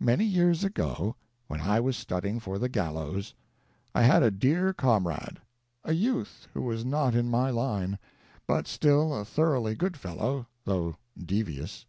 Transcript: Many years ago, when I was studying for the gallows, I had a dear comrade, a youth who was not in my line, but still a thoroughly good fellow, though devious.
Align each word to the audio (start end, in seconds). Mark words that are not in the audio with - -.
Many 0.00 0.24
years 0.24 0.64
ago, 0.64 1.14
when 1.46 1.60
I 1.60 1.78
was 1.78 1.94
studying 1.94 2.40
for 2.40 2.58
the 2.58 2.70
gallows, 2.70 3.34
I 3.94 4.00
had 4.02 4.22
a 4.22 4.30
dear 4.30 4.72
comrade, 4.72 5.40
a 5.84 5.92
youth 5.92 6.48
who 6.54 6.62
was 6.62 6.86
not 6.86 7.14
in 7.14 7.28
my 7.28 7.50
line, 7.50 7.98
but 8.46 8.66
still 8.66 9.14
a 9.14 9.26
thoroughly 9.26 9.74
good 9.74 9.98
fellow, 9.98 10.46
though 10.64 10.96
devious. 11.22 11.84